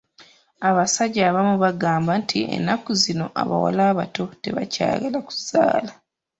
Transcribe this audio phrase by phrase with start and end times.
[0.67, 5.91] Abasajja abamu bagamba nti ennaku zino abawala abato tebakyayagala kuzaala.